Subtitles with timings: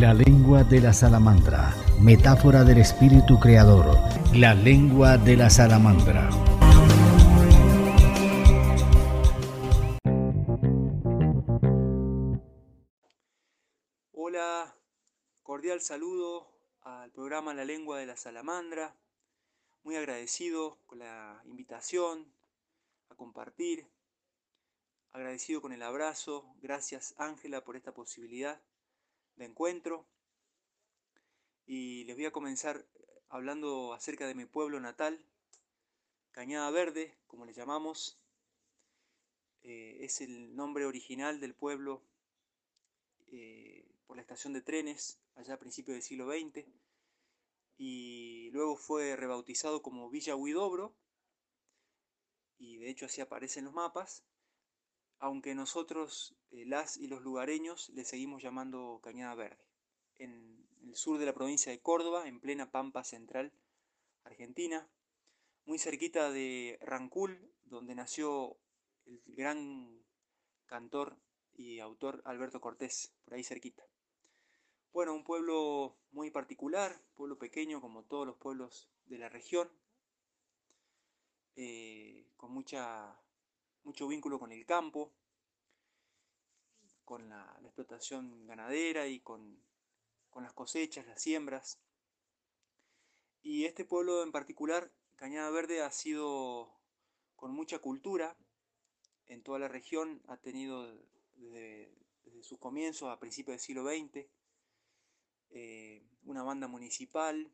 [0.00, 3.98] La lengua de la salamandra, metáfora del espíritu creador.
[4.34, 6.30] La lengua de la salamandra.
[14.12, 14.74] Hola,
[15.42, 16.48] cordial saludo
[16.80, 18.96] al programa La lengua de la salamandra.
[19.82, 22.32] Muy agradecido con la invitación
[23.10, 23.86] a compartir.
[25.12, 26.54] Agradecido con el abrazo.
[26.62, 28.62] Gracias Ángela por esta posibilidad
[29.40, 30.06] de encuentro.
[31.66, 32.86] Y les voy a comenzar
[33.28, 35.24] hablando acerca de mi pueblo natal,
[36.30, 38.20] Cañada Verde, como le llamamos.
[39.62, 42.02] Eh, es el nombre original del pueblo
[43.32, 46.66] eh, por la estación de trenes allá a principios del siglo XX
[47.76, 50.96] y luego fue rebautizado como Villa Huidobro
[52.58, 54.24] y de hecho así aparece en los mapas,
[55.20, 59.64] aunque nosotros, eh, las y los lugareños, le seguimos llamando Cañada Verde,
[60.18, 63.52] en el sur de la provincia de Córdoba, en plena Pampa Central,
[64.24, 64.88] Argentina,
[65.66, 68.56] muy cerquita de Rancul, donde nació
[69.06, 70.02] el gran
[70.66, 71.16] cantor
[71.54, 73.84] y autor Alberto Cortés, por ahí cerquita.
[74.92, 79.70] Bueno, un pueblo muy particular, pueblo pequeño como todos los pueblos de la región,
[81.56, 83.16] eh, con mucha,
[83.84, 85.12] mucho vínculo con el campo,
[87.10, 89.60] con la, explotación ganadera y con,
[90.30, 91.80] con, las cosechas, las siembras.
[93.42, 96.72] Y este pueblo en particular, Cañada Verde, ha sido
[97.34, 98.36] con mucha cultura
[99.26, 100.86] en toda la región, ha tenido
[101.34, 104.28] desde, desde sus comienzos a principios del siglo XX,
[105.50, 107.52] eh, una banda municipal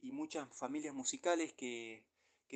[0.00, 2.04] y muchas familias musicales que,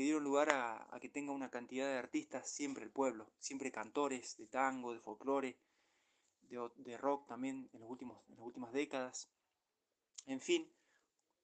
[0.02, 4.47] dieron lugar a, que tenga una cantidad de artistas siempre el pueblo, siempre cantores de
[4.47, 5.56] tango, de folclore,
[6.48, 9.28] de, rock también en, los últimos, en las últimas décadas.
[10.27, 10.70] En fin,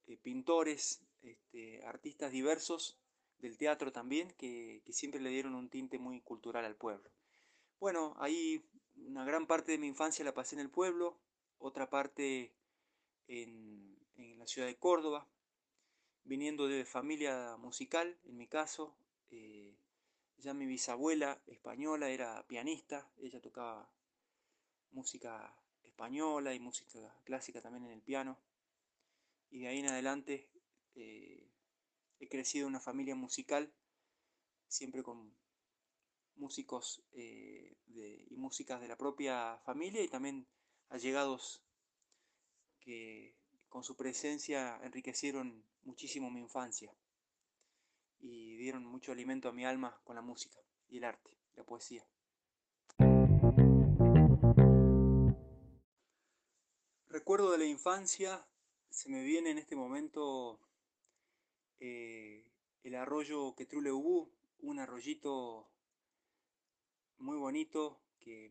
[0.06, 2.98] eh, pintores, este, artistas diversos
[3.38, 7.10] del teatro también, que, que, siempre le dieron un tinte muy cultural al pueblo.
[7.80, 8.64] Bueno, ahí
[8.96, 11.18] una gran parte de mi infancia la pasé en el pueblo,
[11.58, 12.54] otra parte
[13.28, 13.98] en,
[14.38, 15.28] la ciudad de Córdoba,
[16.24, 18.96] viniendo de familia musical, en mi caso.
[19.30, 19.74] Eh,
[20.38, 23.88] ya mi bisabuela española era pianista, ella tocaba
[24.90, 28.38] música española y música clásica también en el piano.
[29.50, 30.50] Y de ahí en adelante
[30.94, 31.48] eh,
[32.18, 33.72] he crecido en una familia musical,
[34.68, 35.34] siempre con
[36.36, 40.46] músicos eh, y músicas de la propia familia y también
[40.88, 41.62] allegados
[42.80, 43.36] que
[43.72, 46.94] con su presencia enriquecieron muchísimo mi infancia
[48.20, 50.60] y dieron mucho alimento a mi alma con la música
[50.90, 52.06] y el arte, la poesía.
[57.08, 58.46] Recuerdo de la infancia,
[58.90, 60.60] se me viene en este momento
[61.80, 62.52] eh,
[62.82, 65.66] el arroyo Quetruleubu, un arroyito
[67.16, 68.50] muy bonito que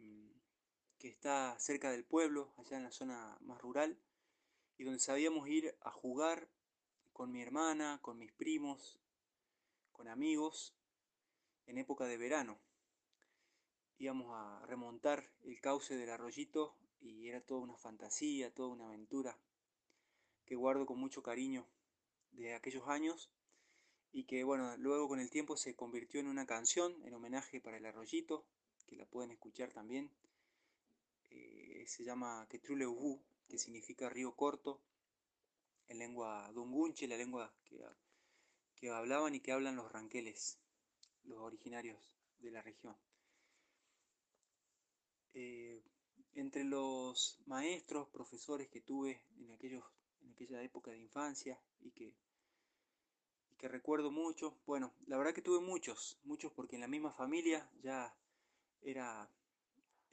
[1.02, 3.98] que está cerca del pueblo, allá en la zona más rural,
[4.82, 6.50] y donde sabíamos ir a jugar
[7.14, 9.00] con mi hermana, con mis primos,
[9.92, 10.76] con amigos,
[11.68, 12.60] en época de verano.
[14.00, 19.38] Íbamos a remontar el cauce del arroyito y era toda una fantasía, toda una aventura
[20.48, 21.68] que guardo con mucho cariño
[22.32, 23.30] de aquellos años
[24.12, 27.78] y que bueno, luego con el tiempo se convirtió en una canción en homenaje para
[27.78, 28.48] el arroyito,
[28.88, 30.10] que la pueden escuchar también
[31.30, 34.80] eh, se llama Ketruleubu, que significa río corto,
[35.90, 37.54] en lengua dungunche, la lengua
[38.76, 40.58] que, hablaban y que hablan los ranqueles,
[41.26, 42.00] los originarios
[42.40, 42.96] de la región.
[45.34, 45.84] Eh,
[46.34, 49.84] entre los maestros, profesores que tuve en, aquellos,
[50.22, 52.16] en aquella época de infancia y que,
[53.58, 57.70] que recuerdo mucho, bueno, la verdad que tuve muchos, muchos porque en la misma familia
[57.84, 58.16] ya
[58.82, 59.30] era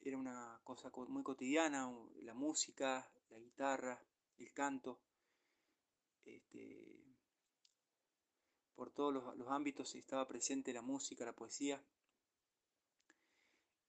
[0.01, 1.93] era una cosa muy cotidiana,
[2.23, 4.03] la música, la guitarra,
[4.37, 5.01] el canto.
[6.25, 6.89] Este,
[8.75, 11.83] por todos los, ámbitos estaba presente la música, la poesía.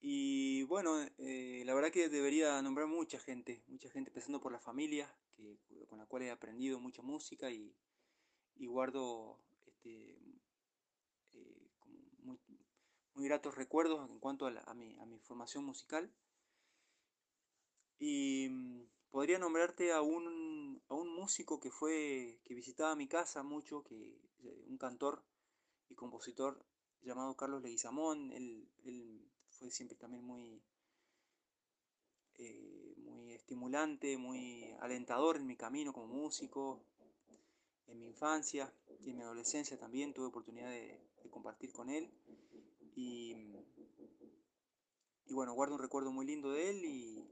[0.01, 4.59] Y bueno, eh, la verdad que debería nombrar mucha gente, mucha gente, empezando por la
[4.59, 5.13] familia,
[5.87, 7.75] con la cual he aprendido mucha música y,
[8.55, 10.17] guardo este,
[11.33, 11.69] eh,
[12.23, 12.39] muy,
[13.13, 16.11] muy gratos recuerdos en cuanto a, mi, formación musical.
[17.99, 20.49] Y mm, podría nombrarte a un,
[20.89, 25.21] músico que fue que visitaba mi casa mucho, que eh, un cantor
[25.89, 26.65] y compositor
[27.01, 28.31] llamado Carlos Leguizamón.
[28.31, 28.67] Él,
[29.49, 30.63] fue siempre también muy,
[32.37, 36.81] eh, muy estimulante, muy alentador en mi camino como músico,
[37.87, 42.09] en mi infancia y en mi adolescencia también tuve oportunidad de, compartir con él.
[42.95, 43.35] Y,
[45.33, 47.25] bueno, guardo un recuerdo muy lindo de él y,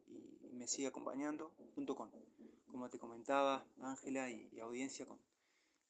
[0.54, 2.10] me sigue acompañando junto con,
[2.66, 5.20] como te comentaba, Ángela y, audiencia, con,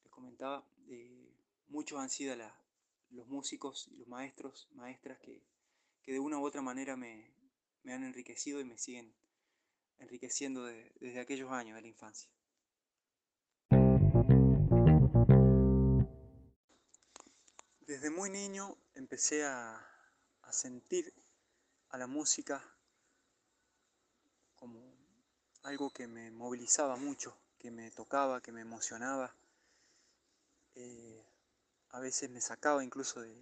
[0.04, 1.32] les comentaba, eh,
[1.68, 2.36] muchos han sido
[3.10, 5.42] los músicos y los maestros, maestras que,
[6.04, 7.30] de una u otra manera me,
[7.84, 9.14] han enriquecido y me siguen
[9.98, 12.30] enriqueciendo desde aquellos años de la infancia.
[17.88, 19.82] Desde muy niño empecé a,
[20.50, 21.12] sentir
[21.90, 22.62] a la música
[24.54, 24.80] como
[25.62, 29.34] algo que me movilizaba mucho, que me tocaba, que me emocionaba.
[30.74, 31.24] Eh,
[31.90, 33.34] a veces me sacaba incluso de,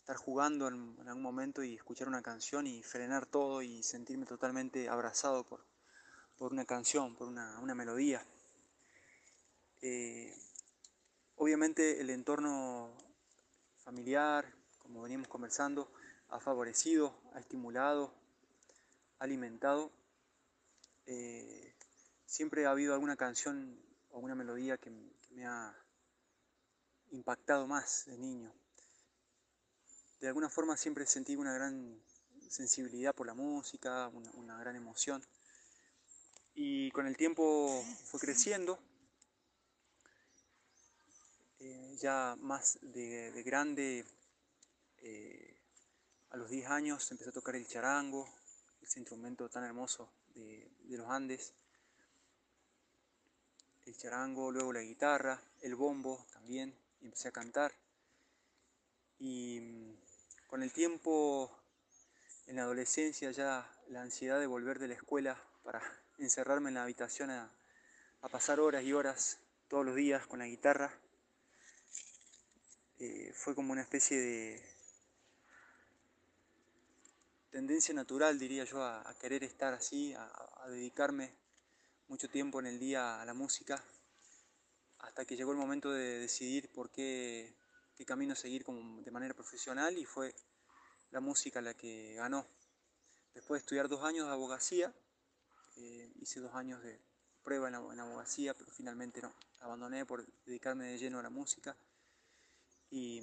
[0.00, 4.88] estar jugando en, algún momento y escuchar una canción y frenar todo y sentirme totalmente
[4.88, 5.64] abrazado por,
[6.38, 8.26] una canción, por una, melodía.
[9.80, 10.34] Eh,
[11.36, 12.96] Obviamente el entorno
[13.78, 14.46] familiar,
[14.78, 15.92] como veníamos conversando,
[16.28, 18.12] ha favorecido, ha estimulado,
[19.18, 19.92] ha alimentado.
[21.06, 21.74] Eh,
[22.26, 23.78] siempre ha habido alguna canción
[24.10, 24.90] o alguna melodía que,
[25.30, 25.76] me ha
[27.10, 28.52] impactado más de niño.
[30.20, 32.00] De alguna forma siempre sentí una gran
[32.48, 35.24] sensibilidad por la música, una gran emoción.
[36.54, 38.78] Y con el tiempo fue creciendo,
[41.58, 44.04] eh, ya más de, grande,
[44.98, 45.53] eh,
[46.34, 48.28] a los 10 años empecé a tocar el charango,
[48.82, 51.54] ese instrumento tan hermoso de, los Andes.
[53.86, 57.72] El charango, luego la guitarra, el bombo también, y empecé a cantar.
[59.20, 59.96] Y mm,
[60.48, 61.56] con el tiempo,
[62.48, 65.80] en la adolescencia, ya la ansiedad de volver de la escuela para
[66.18, 67.48] encerrarme en la habitación a
[68.28, 69.38] pasar horas y horas
[69.68, 70.98] todos los días con la guitarra,
[72.98, 74.73] eh, fue como una especie de
[77.54, 80.28] tendencia natural, diría yo, a, querer estar así, a,
[80.70, 81.36] dedicarme
[82.08, 83.80] mucho tiempo en el día a la música,
[84.98, 87.54] hasta que llegó el momento de decidir por qué,
[87.94, 90.34] qué camino seguir como de manera profesional y fue
[91.12, 92.44] la música la que ganó.
[93.34, 94.92] Después de estudiar dos años de abogacía,
[95.76, 97.00] eh, hice dos años de
[97.44, 101.76] prueba en, abogacía, pero finalmente no, abandoné por dedicarme de lleno a la música
[102.90, 103.20] y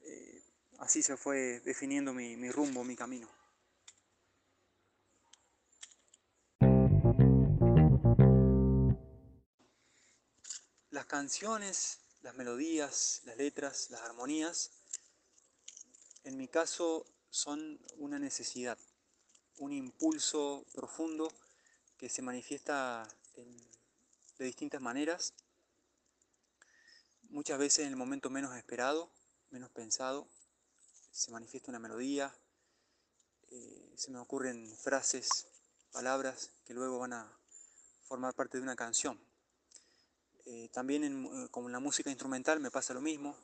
[0.00, 0.47] eh,
[0.78, 3.28] así se fue definiendo mi, rumbo, mi camino.
[10.90, 14.70] Las canciones, las melodías, las letras, las armonías,
[16.24, 18.78] en mi caso son una necesidad,
[19.58, 21.32] un impulso profundo
[21.96, 23.06] que se manifiesta
[24.38, 25.34] de distintas maneras
[27.30, 29.10] Muchas veces en el momento menos esperado,
[29.50, 30.26] menos pensado,
[31.18, 32.32] se manifiesta una melodía,
[33.50, 35.48] eh, se me ocurren frases,
[35.90, 37.36] palabras que luego van a
[38.04, 39.18] formar parte de una canción.
[40.46, 43.36] Eh, también en, eh, como en la música instrumental me pasa lo mismo,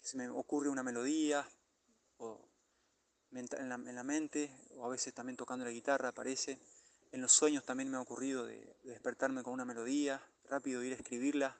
[0.00, 1.46] se me ocurre una melodía
[2.18, 2.40] o
[3.32, 6.58] en, la, mente, o a veces también tocando la guitarra aparece.
[7.12, 10.96] En los sueños también me ha ocurrido de despertarme con una melodía, rápido ir a
[10.96, 11.58] escribirla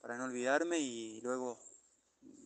[0.00, 1.58] para no olvidarme y luego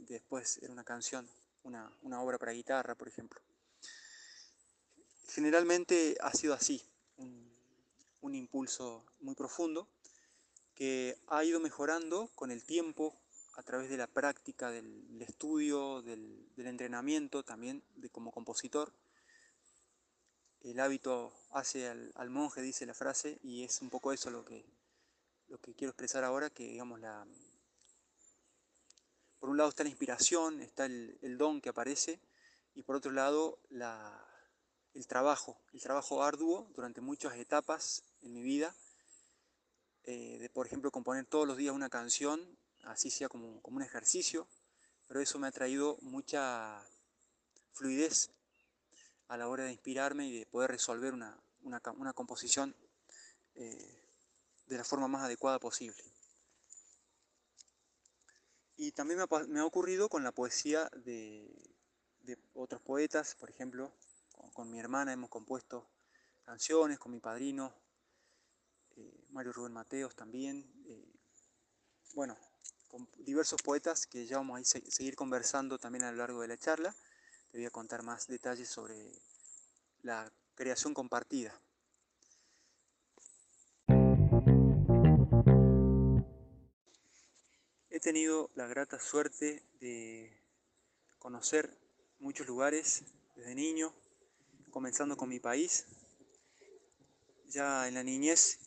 [0.09, 1.29] después era una canción,
[1.63, 3.41] una, obra para guitarra, por ejemplo.
[5.29, 6.83] Generalmente ha sido así,
[7.17, 7.49] un,
[8.35, 9.89] impulso muy profundo
[10.75, 13.19] que ha ido mejorando con el tiempo
[13.55, 18.93] a través de la práctica del, estudio, del, entrenamiento también de, como compositor.
[20.61, 24.45] El hábito hace al, al monje, dice la frase, y es un poco eso lo
[24.45, 24.67] que,
[25.49, 27.27] lo que quiero expresar ahora, que digamos la,
[29.39, 32.21] por un lado está la inspiración, está el, don que aparece,
[32.75, 33.59] y por otro lado
[34.95, 38.75] el trabajo, el trabajo arduo durante muchas etapas en mi vida,
[40.05, 44.49] eh, de por ejemplo componer todos los días una canción, así sea como, un ejercicio,
[45.07, 46.83] pero eso me ha traído mucha
[47.73, 48.31] fluidez
[49.29, 52.75] a la hora de inspirarme y de poder resolver una, composición
[53.55, 54.03] eh,
[54.67, 56.03] de la forma más adecuada posible.
[58.81, 59.19] Y también
[59.49, 61.51] me ha, ocurrido con la poesía de,
[62.55, 63.93] otros poetas, por ejemplo,
[64.55, 65.91] con, mi hermana hemos compuesto
[66.45, 67.75] canciones, con mi padrino,
[68.97, 71.13] eh, Mario Rubén Mateos también, eh,
[72.15, 72.39] bueno,
[72.87, 76.57] con diversos poetas que ya vamos a seguir conversando también a lo largo de la
[76.57, 76.95] charla.
[77.51, 79.11] Te voy a contar más detalles sobre
[80.03, 81.61] la creación compartida.
[88.09, 90.33] Tenido la grata suerte de
[91.19, 91.77] conocer
[92.21, 93.03] muchos lugares
[93.37, 93.93] desde niño,
[94.71, 95.85] comenzando con mi país.
[97.49, 98.61] Ya en la niñez,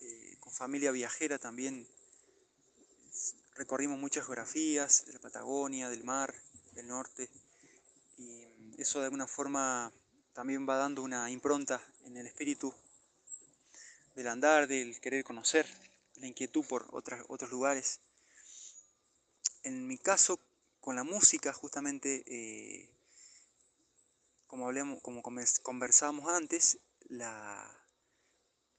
[0.00, 1.86] eh, con familia viajera también,
[3.54, 6.34] recorrimos muchas geografías de la Patagonia, del mar,
[6.72, 7.30] del norte,
[8.18, 8.44] y
[8.76, 9.92] eso de alguna forma
[10.32, 12.74] también va dando una impronta en el espíritu
[14.16, 15.64] del andar, del querer conocer,
[16.16, 18.00] la inquietud por otros lugares.
[19.62, 20.40] En mi caso,
[20.80, 22.88] con la música, justamente, eh,
[24.46, 27.70] como, hablamos, como conversábamos antes, la,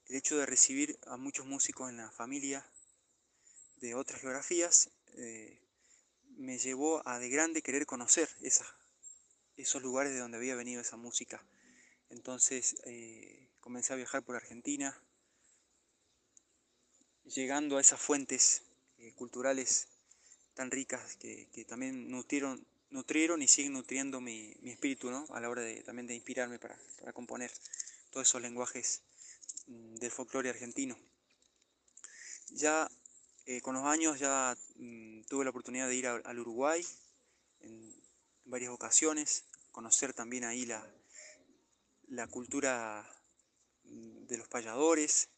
[0.07, 2.65] el hecho de recibir a muchos músicos en la familia
[3.77, 5.61] de otras geografías eh,
[6.37, 8.29] me llevó a de grande querer conocer
[9.55, 11.45] esos lugares de donde había venido esa música.
[12.09, 14.99] Entonces eh, comencé a viajar por Argentina,
[17.23, 18.63] llegando a esas fuentes
[19.15, 19.87] culturales
[20.53, 25.25] tan ricas que, también nutrieron, nutrieron y siguen nutriendo mi, espíritu, ¿no?
[25.31, 26.77] A la hora de, también de inspirarme para,
[27.13, 27.51] componer
[28.11, 29.01] todos esos lenguajes
[29.67, 30.97] mm, del folclore argentino.
[32.49, 32.89] Ya
[33.45, 36.85] eh, con los años ya mm, tuve la oportunidad de ir al Uruguay
[37.61, 38.01] en,
[38.45, 40.85] varias ocasiones, conocer también ahí la,
[42.09, 43.07] la cultura
[43.83, 45.29] mm, de los payadores,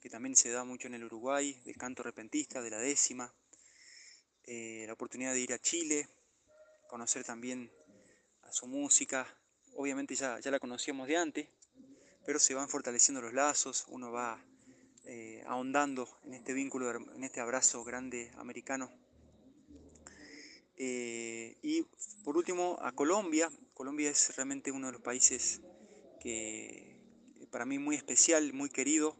[0.00, 3.32] que también se da mucho en el Uruguay, del canto repentista, de la décima,
[4.44, 6.08] eh, la oportunidad de ir a Chile,
[6.88, 7.70] conocer también
[8.42, 9.26] a su música.
[9.76, 11.48] Obviamente ya, ya la conocíamos de antes,
[12.26, 14.42] pero se van fortaleciendo los lazos, uno va
[15.04, 18.90] eh, ahondando en este vínculo, en este abrazo grande americano.
[20.76, 21.82] Eh, y
[22.24, 23.50] por último, a Colombia.
[23.74, 25.60] Colombia es realmente uno de los países
[26.20, 26.96] que
[27.50, 29.16] para mí muy especial, muy querido,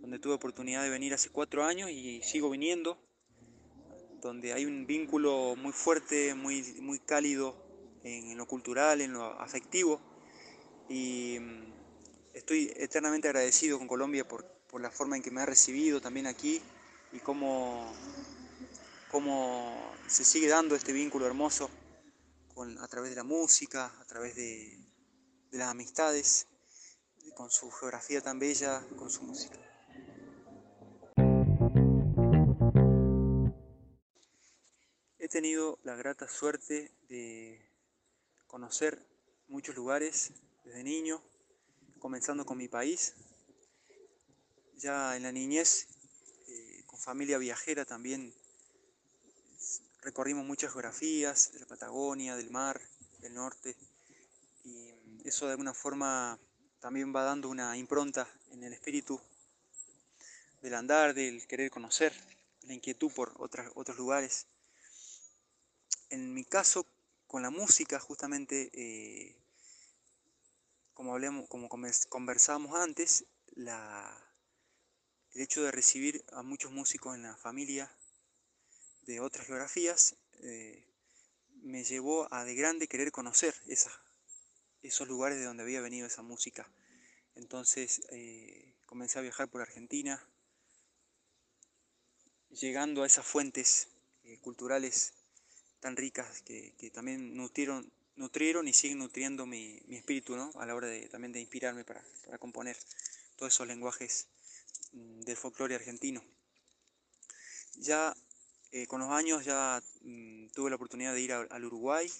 [0.00, 2.98] donde tuve oportunidad de venir hace cuatro años y sigo viniendo
[4.22, 7.56] donde hay un vínculo muy fuerte, muy, muy cálido
[8.04, 10.00] en, lo cultural, en lo afectivo.
[10.88, 11.72] Y mm,
[12.34, 14.50] estoy eternamente agradecido con Colombia por,
[14.80, 16.62] la forma en que me ha recibido también aquí
[17.12, 17.92] y cómo,
[19.10, 21.68] cómo se sigue dando este vínculo hermoso
[22.80, 24.78] a través de la música, a través de
[25.50, 26.46] las amistades,
[27.34, 29.58] con su geografía tan bella, con su música.
[35.32, 37.58] Tenido la grata suerte de
[38.46, 39.02] conocer
[39.48, 41.22] muchos lugares desde niño,
[42.00, 43.14] comenzando con mi país.
[44.76, 45.88] Ya en la niñez,
[46.48, 48.34] eh, con familia viajera también,
[50.02, 52.78] recorrimos muchas geografías de la Patagonia, del mar,
[53.20, 53.74] del norte,
[54.64, 54.90] y
[55.24, 56.38] eso de alguna forma
[56.78, 59.18] también va dando una impronta en el espíritu
[60.60, 62.12] del andar, del querer conocer,
[62.64, 64.46] la inquietud por otros lugares
[66.12, 66.86] en mi caso,
[67.26, 69.34] con la música, justamente, eh,
[70.92, 74.22] como, hablamos, como conversábamos antes, la,
[75.32, 77.90] el hecho de recibir a muchos músicos en la familia
[79.06, 80.86] de otras geografías eh,
[81.62, 83.54] me llevó a de grande querer conocer
[84.82, 86.70] esos lugares de donde había venido esa música.
[87.34, 90.22] Entonces eh, comencé a viajar por Argentina,
[92.50, 93.88] llegando a esas fuentes
[94.42, 95.14] culturales
[95.82, 100.52] tan ricas que, también nutrieron, nutrieron y siguen nutriendo mi, espíritu ¿no?
[100.54, 102.02] a la hora de, también de inspirarme para,
[102.38, 102.76] componer
[103.36, 104.28] todos esos lenguajes
[104.92, 106.22] mm, del folclore argentino.
[107.74, 108.14] Ya
[108.70, 112.10] eh, con los años ya mm, tuve la oportunidad de ir al Uruguay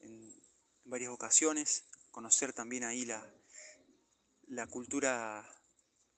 [0.00, 0.34] en,
[0.84, 3.22] varias ocasiones, conocer también ahí la,
[4.46, 5.46] la cultura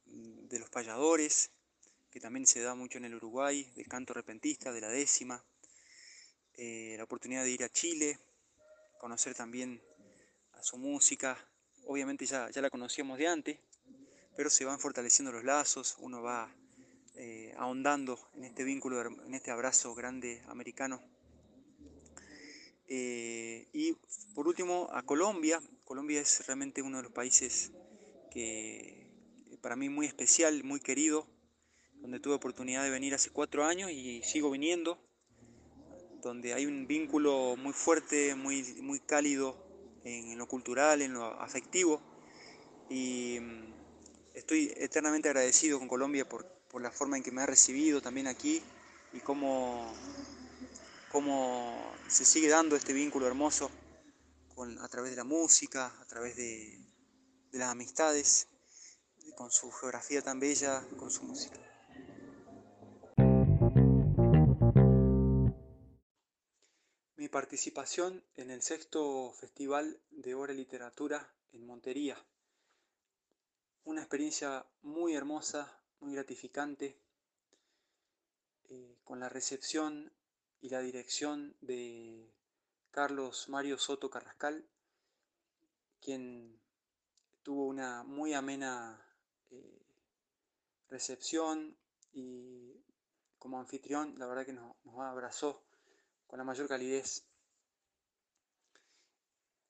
[0.06, 1.50] mm, de los payadores,
[2.10, 5.44] que también se da mucho en el Uruguay, del canto repentista, de la décima,
[6.60, 8.18] eh, la oportunidad de ir a Chile,
[8.98, 9.80] conocer también
[10.54, 11.38] a su música.
[11.86, 13.60] Obviamente ya, ya la conocíamos de antes,
[14.36, 16.52] pero se van fortaleciendo los lazos, uno va
[17.14, 21.00] eh, ahondando en este vínculo, en este abrazo grande americano.
[22.88, 23.92] Eh, y
[24.34, 25.62] por último, a Colombia.
[25.84, 27.70] Colombia es realmente uno de los países
[28.32, 29.12] que
[29.60, 31.28] para mí muy especial, muy querido,
[32.00, 35.07] donde tuve oportunidad de venir hace cuatro años y sigo viniendo
[36.22, 39.56] donde hay un vínculo muy fuerte, muy, muy cálido
[40.04, 42.00] en, lo cultural, en lo afectivo.
[42.88, 43.74] Y mm,
[44.34, 46.46] estoy eternamente agradecido con Colombia por,
[46.80, 48.62] la forma en que me ha recibido también aquí
[49.12, 49.92] y cómo,
[51.10, 53.70] cómo se sigue dando este vínculo hermoso
[54.54, 56.78] con, a través de la música, a través de,
[57.50, 58.46] de las amistades,
[59.36, 61.67] con su geografía tan bella, con su música.
[67.30, 72.16] Participación en el sexto Festival de Hora y Literatura en Montería.
[73.84, 76.98] Una experiencia muy hermosa, muy gratificante,
[78.70, 80.10] eh, con la recepción
[80.60, 82.32] y la dirección de
[82.90, 84.66] Carlos Mario Soto Carrascal,
[86.00, 86.58] quien
[87.42, 89.06] tuvo una muy amena
[89.50, 89.82] eh,
[90.88, 91.76] recepción
[92.12, 92.82] y
[93.38, 95.67] como anfitrión, la verdad que nos, abrazó
[96.28, 97.24] con la mayor calidez.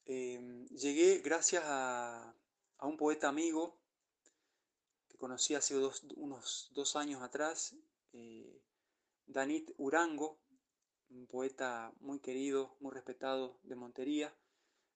[0.05, 2.35] Em, llegué gracias a,
[2.83, 3.79] un poeta amigo
[5.09, 5.75] que conocí hace
[6.17, 7.75] unos dos años atrás,
[8.13, 8.63] eh,
[9.27, 10.39] Danit Urango,
[11.11, 14.35] un poeta muy querido, muy respetado de Montería.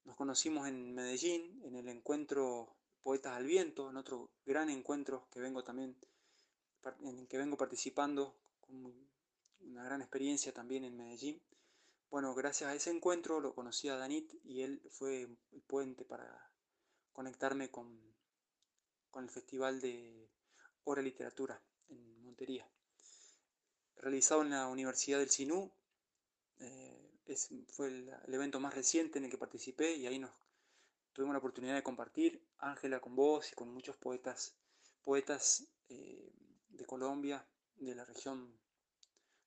[0.04, 5.40] Nos conocimos en Medellín, en el encuentro Poetas al Viento, en otro gran encuentro que
[5.40, 5.97] vengo también,
[7.02, 9.11] en el que vengo participando, con
[9.61, 11.40] una gran experiencia también en Medellín.
[12.12, 16.52] Bueno, gracias a ese encuentro lo conocí a Danit y él fue el puente para
[17.14, 17.99] conectarme con,
[19.11, 20.28] con el Festival de
[20.85, 22.69] Hora Literatura en Montería.
[23.97, 25.73] Realizado en la Universidad del Sinú,
[26.59, 27.19] eh,
[27.69, 30.33] fue el, evento más reciente en el que participé y ahí nos
[31.14, 34.54] tuvimos la oportunidad de compartir, Ángela con vos y con muchos poetas,
[35.02, 36.31] poetas eh,
[36.69, 37.42] de Colombia,
[37.76, 38.61] de la región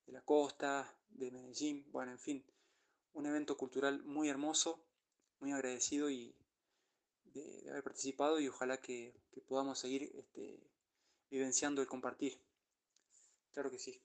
[0.08, 2.46] de la costa, de Medellín, bueno, en fin,
[3.16, 4.86] un evento cultural muy hermoso,
[5.40, 6.36] muy agradecido y
[7.24, 9.16] de, haber participado y ojalá que,
[9.48, 10.60] podamos seguir este,
[11.30, 12.40] vivenciando el compartir.
[13.54, 14.02] Claro que sí.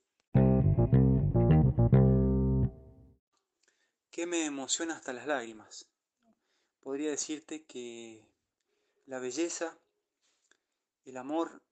[4.11, 5.87] ¿Qué me emociona hasta las lágrimas?
[6.81, 8.25] Podría decirte que
[9.07, 9.79] la belleza,
[11.05, 11.63] el amor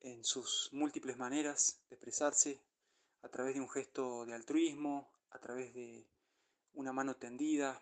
[0.00, 2.60] en sus múltiples maneras de expresarse,
[3.22, 6.06] a través de un gesto de altruismo, a través de
[6.74, 7.80] una mano tendida,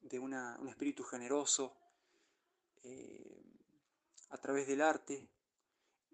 [0.00, 0.34] de un
[0.68, 1.76] espíritu generoso,
[2.82, 3.42] eh,
[4.30, 5.28] a través del arte,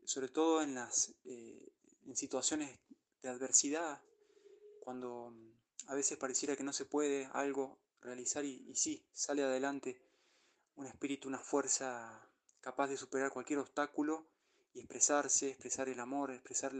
[0.04, 1.72] sobre todo en las eh,
[2.06, 2.78] en situaciones
[3.22, 4.02] de adversidad,
[4.80, 5.32] cuando
[5.86, 10.00] a veces pareciera que no se puede algo realizar y, sí, sale adelante
[10.76, 12.28] un espíritu, una fuerza
[12.60, 14.26] capaz de superar cualquier obstáculo
[14.74, 16.72] y expresarse, expresar el amor, expresar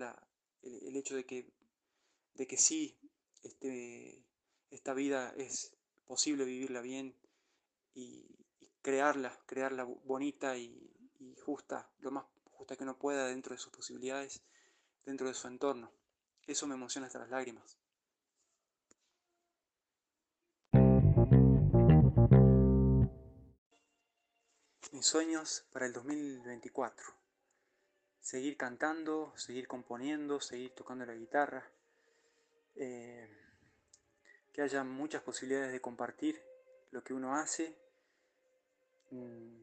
[0.63, 1.53] el, hecho de que,
[2.35, 2.99] de que sí,
[3.43, 4.25] este,
[4.71, 5.75] esta vida es
[6.07, 7.15] posible vivirla bien
[7.95, 8.27] y,
[8.83, 10.91] crearla, crearla bonita y,
[11.45, 14.43] justa, lo más justa que uno pueda dentro de sus posibilidades,
[15.05, 15.91] dentro de su entorno.
[16.47, 17.79] Eso me emociona hasta las lágrimas.
[24.93, 27.07] Mis sueños para el 2024.
[28.21, 31.71] Seguir cantando, seguir componiendo, seguir tocando la guitarra.
[32.75, 33.44] Eh,
[34.55, 36.41] que haya muchas posibilidades de compartir
[36.93, 37.77] lo que uno hace
[39.11, 39.63] mm,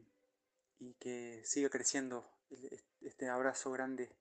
[0.80, 2.30] y que siga creciendo
[3.00, 4.14] este abrazo grande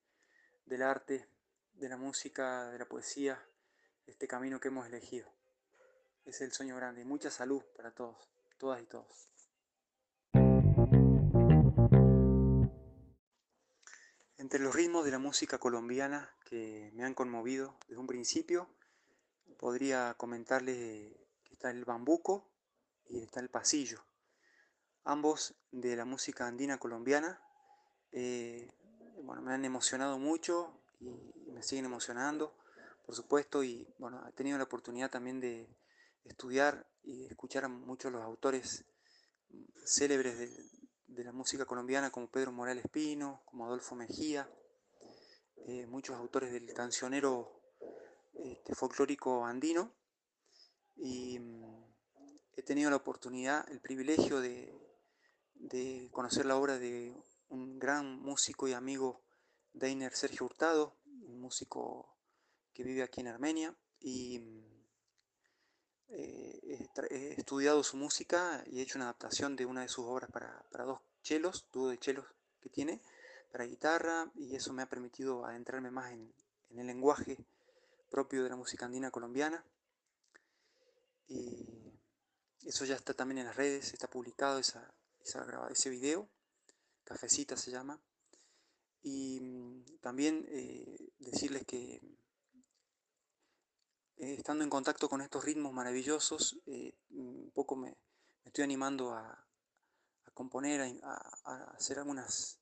[0.65, 1.27] del arte,
[1.73, 3.37] de la música, de la poesía,
[4.07, 5.29] este camino que hemos elegido.
[6.23, 9.27] Es el sueño grande y mucha salud para todos, todas y todos.
[14.37, 18.69] Entre los ritmos de la música colombiana que me han conmovido desde un principio,
[19.61, 22.49] podría comentarles que está el bambuco
[23.07, 24.03] y está el pasillo.
[25.03, 27.39] Ambos de la música andina colombiana.
[28.11, 28.73] Eh,
[29.21, 32.57] bueno, me han emocionado mucho y me siguen emocionando,
[33.05, 35.69] por supuesto, y bueno, he tenido la oportunidad también de
[36.23, 38.83] estudiar y escuchar a muchos de los autores
[39.85, 44.49] célebres de, la música colombiana como Pedro Morales Pino, como Adolfo Mejía,
[45.67, 47.60] eh, muchos autores del cancionero
[48.43, 49.91] este, folclórico andino.
[50.95, 51.83] Y mm,
[52.57, 54.77] he tenido la oportunidad, el privilegio de,
[56.11, 57.15] conocer la obra de
[57.49, 59.21] un gran músico y amigo
[59.73, 62.17] Deiner Sergio Hurtado, un músico
[62.73, 63.75] que vive aquí en Armenia.
[63.99, 64.71] Y mm,
[66.09, 70.29] eh, he, estudiado su música y he hecho una adaptación de una de sus obras
[70.29, 72.25] para, dos chelos, dúo de chelos
[72.59, 73.01] que tiene,
[73.51, 76.33] para guitarra, y eso me ha permitido adentrarme más en,
[76.77, 77.37] el lenguaje
[78.11, 79.65] propio de la música andina colombiana.
[81.27, 81.99] Y
[82.63, 84.93] eso ya está también en las redes, está publicado esa,
[85.71, 86.29] ese video,
[87.03, 87.99] Cafecita se llama.
[89.01, 92.01] Y mm, también eh, decirles que
[94.17, 97.97] eh, estando en contacto con estos ritmos maravillosos, eh, un poco me,
[98.43, 99.47] estoy animando a,
[100.33, 102.59] componer, a, hacer algunas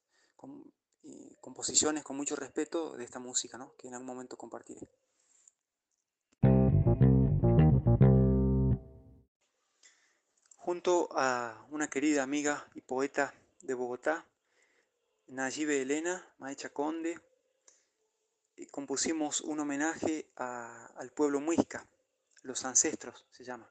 [1.42, 3.76] composiciones con mucho respeto de esta música, ¿no?
[3.76, 4.90] que en algún momento compartiré.
[10.70, 14.24] Junto a una querida amiga y poeta de Bogotá,
[15.26, 17.20] Nayibe Elena Maecha Conde,
[18.56, 21.90] eh, compusimos un homenaje al pueblo muisca,
[22.44, 23.68] los ancestros se llama.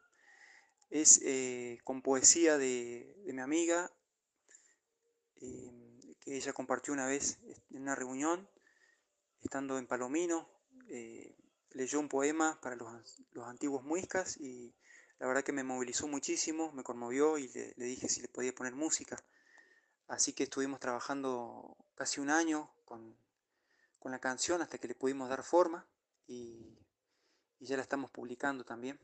[0.91, 3.93] Es eh, con poesía de, mi amiga,
[5.37, 7.39] eh, que ella compartió una vez
[7.71, 8.49] en una reunión,
[9.41, 10.51] estando en Palomino,
[11.71, 14.75] leyó un poema para los, antiguos muiscas y
[15.19, 18.75] la verdad que me movilizó muchísimo, me conmovió y le, dije si le podía poner
[18.75, 19.17] música.
[20.07, 23.17] Así que estuvimos trabajando casi un año con,
[24.05, 25.87] la canción hasta que le pudimos dar forma
[26.27, 26.79] y,
[27.61, 28.99] ya la estamos publicando también.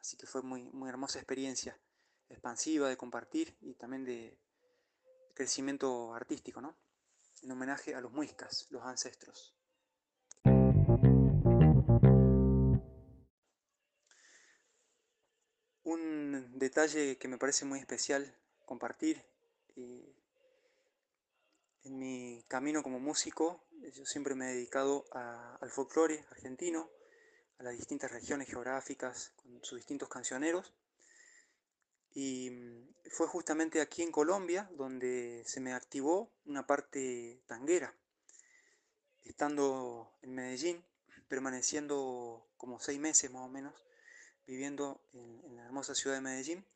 [0.00, 1.78] Así que fue muy, muy hermosa experiencia,
[2.28, 4.36] expansiva de compartir y también de
[5.34, 6.76] crecimiento artístico, ¿no?
[7.42, 9.57] En homenaje a los muiscas, los ancestros.
[15.88, 19.24] Un detalle que me parece muy especial compartir
[19.74, 20.04] en
[21.98, 26.90] mi camino como músico, yo siempre me he dedicado al folclore argentino,
[27.58, 30.74] a las distintas regiones geográficas, con sus distintos cancioneros.
[32.12, 37.94] Y mm, fue justamente aquí en Colombia donde se me activó una parte tanguera.
[39.24, 40.84] Estando en Medellín,
[41.28, 43.87] permaneciendo como seis meses más o menos,
[44.48, 46.66] viviendo en la hermosa ciudad de Medellín,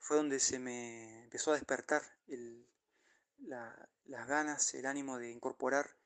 [0.00, 2.02] fue donde se me empezó a despertar
[3.38, 5.96] las ganas, el ánimo de incorporar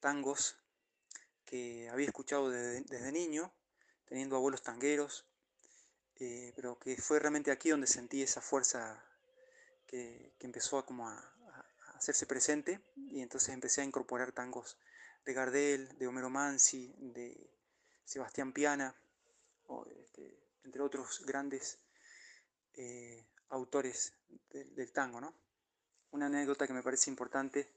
[0.00, 0.58] tangos
[1.44, 3.52] que había escuchado desde, niño,
[4.06, 5.24] teniendo abuelos tangueros,
[6.16, 9.04] eh, pero que fue realmente aquí donde sentí esa fuerza
[9.86, 11.32] que, empezó a, como a,
[11.94, 12.80] hacerse presente.
[12.96, 14.76] Y entonces empecé a incorporar tangos
[15.24, 17.50] de Gardel, de Homero Mansi, de
[18.04, 18.96] Sebastián Piana,
[20.00, 21.78] este, entre otros grandes
[22.74, 24.14] eh, autores
[24.50, 25.34] del tango, ¿no?
[26.10, 27.70] Una anécdota que me parece importante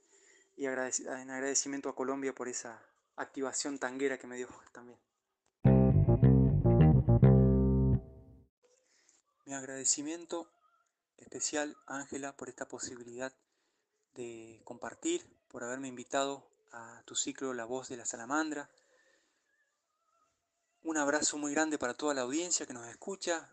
[0.56, 2.82] y en agradecimiento a Colombia por esa
[3.16, 5.00] activación tanguera que me dio también.
[9.46, 10.50] Mi agradecimiento
[11.18, 13.34] especial, Ángela, por esta posibilidad
[14.14, 18.70] de compartir, por haberme invitado a tu ciclo La Voz de la Salamandra.
[20.88, 23.52] Un abrazo muy grande para toda la audiencia que nos escucha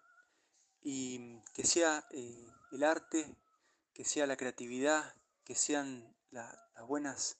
[0.83, 3.35] y que sea eh, el arte,
[3.95, 6.55] que sea la creatividad, que sean las,
[6.87, 7.39] buenas,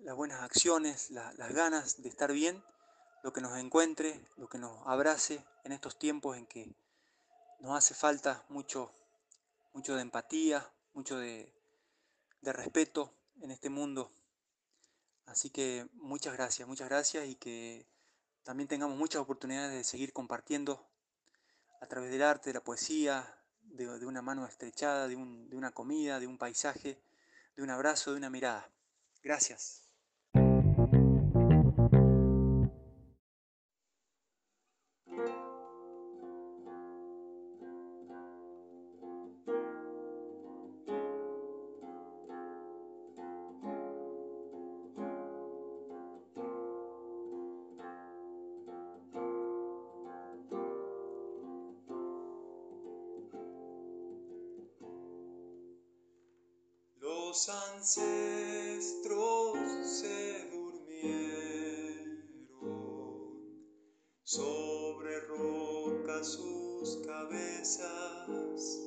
[0.00, 2.60] las buenas acciones, las ganas de estar bien,
[3.22, 6.74] lo que nos encuentre, lo que nos abrace en estos tiempos en que
[7.60, 8.92] nos hace falta mucho,
[9.74, 11.54] mucho de empatía, mucho de,
[12.40, 14.10] de respeto en este mundo.
[15.24, 17.94] Así que muchas gracias, muchas gracias y que
[18.46, 20.80] también tengamos muchas oportunidades de seguir compartiendo
[21.80, 23.26] a través del arte, de la poesía,
[23.64, 26.96] de, una mano estrechada, de, una comida, de un paisaje,
[27.56, 28.70] de un abrazo, de una mirada.
[29.20, 29.85] Gracias.
[57.86, 61.46] Ancestros se durmieron
[64.24, 68.85] sobre rocas sus cabezas.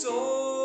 [0.00, 0.59] soul.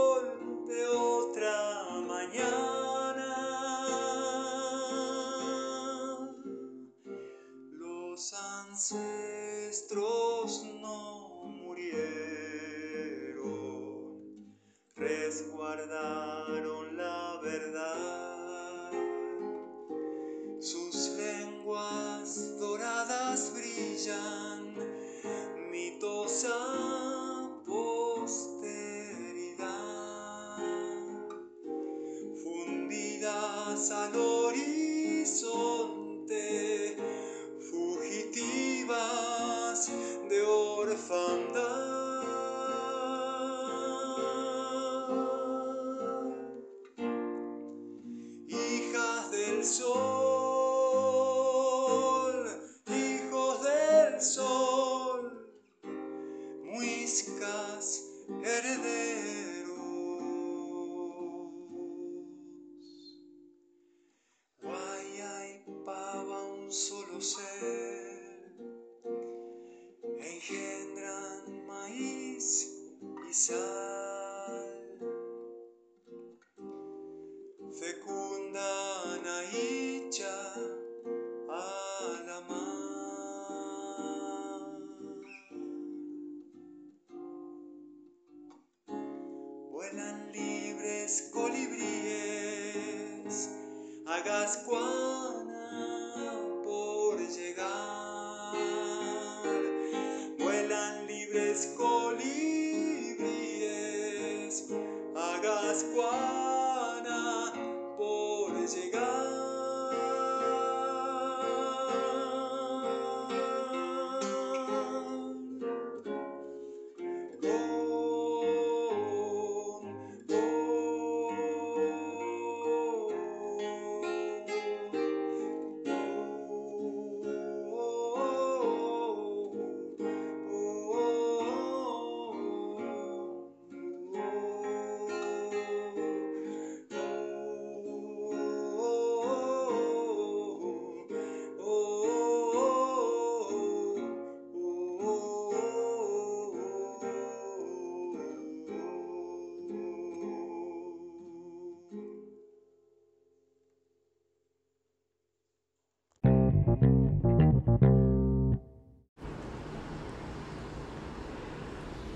[57.67, 58.03] más.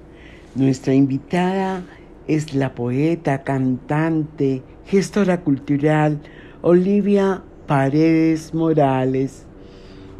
[0.57, 1.85] Nuestra invitada
[2.27, 6.21] es la poeta, cantante, gestora cultural
[6.63, 9.47] Olivia Paredes Morales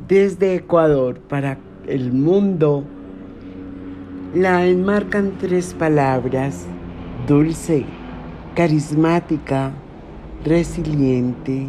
[0.07, 2.85] desde Ecuador para el mundo.
[4.35, 6.66] La enmarcan tres palabras,
[7.27, 7.85] dulce,
[8.55, 9.73] carismática,
[10.45, 11.66] resiliente.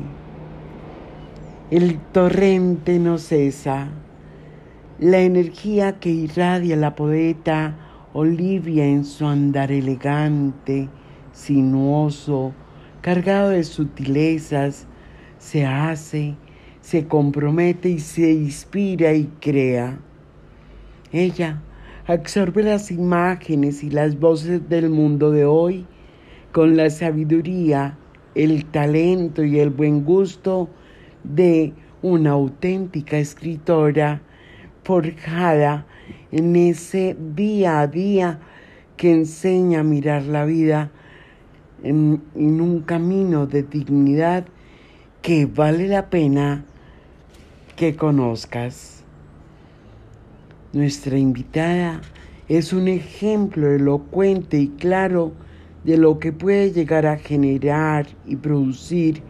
[1.72, 3.88] El torrente no cesa.
[5.00, 7.76] La energía que irradia la poeta
[8.14, 10.90] Olivia en su andar elegante,
[11.32, 12.52] sinuoso,
[13.02, 14.86] cargado de sutilezas,
[15.40, 16.36] se hace,
[16.92, 19.98] se compromete y se inspira y crea.
[21.14, 21.62] Ella
[22.06, 25.86] absorbe las imágenes y las voces del mundo de hoy
[26.52, 27.98] con la sabiduría,
[28.36, 30.68] el talento y el buen gusto
[31.24, 34.22] de una auténtica escritora
[34.84, 35.86] forjada
[36.34, 38.42] en ese día a día
[38.98, 40.92] que enseña a mirar la vida
[41.84, 44.46] en, en un camino de dignidad
[45.22, 46.66] que vale la pena
[47.82, 49.04] que conozcas.
[50.72, 52.00] Nuestra invitada
[52.48, 55.32] es un ejemplo elocuente y claro
[55.84, 59.24] de lo que puede llegar a generar y producir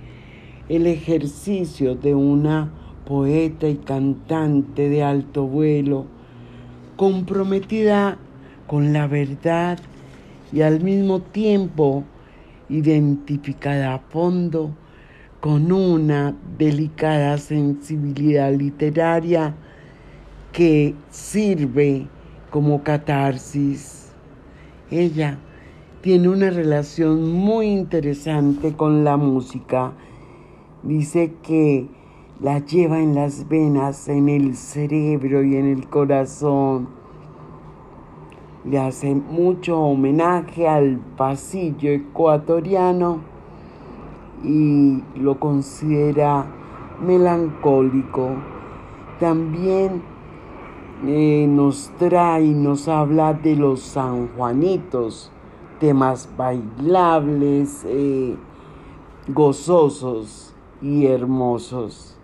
[0.67, 2.69] el ejercicio de una
[3.05, 6.07] poeta y cantante de alto vuelo,
[6.97, 8.17] comprometida
[8.67, 9.79] con la verdad
[10.51, 12.03] y al mismo tiempo
[12.67, 14.75] identificada a fondo
[15.41, 19.55] con una delicada sensibilidad literaria
[20.51, 22.07] que sirve
[22.51, 24.13] como catarsis.
[24.91, 25.39] Ella
[26.01, 29.93] tiene una relación muy interesante con la música.
[30.83, 31.87] Dice que
[32.39, 36.87] la lleva en las venas, en el cerebro y en el corazón.
[38.63, 43.30] Le hace mucho homenaje al pasillo ecuatoriano
[44.43, 46.45] y lo considera
[47.01, 48.29] melancólico.
[49.19, 50.01] También
[51.05, 55.31] eh, nos trae y nos habla de los sanjuanitos,
[55.79, 58.35] temas bailables, eh,
[59.27, 62.17] gozosos y hermosos.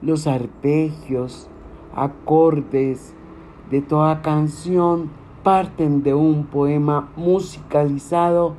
[0.00, 1.48] Los arpegios,
[1.94, 3.14] acordes
[3.70, 5.10] de toda canción
[5.42, 8.54] parten de un poema musicalizado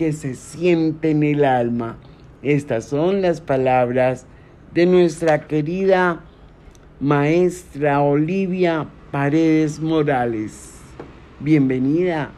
[0.00, 1.98] que se siente en el alma.
[2.42, 4.24] Estas son las palabras
[4.72, 6.22] de nuestra querida
[7.00, 10.78] maestra Olivia Paredes Morales.
[11.40, 12.30] Bienvenida